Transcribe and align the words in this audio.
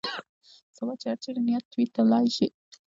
ستا 0.75 0.93
چې 0.99 1.05
هر 1.11 1.17
چېرې 1.23 1.41
نیت 1.47 1.67
وي 1.75 1.85
تلای 1.95 2.25
شې. 2.35 2.47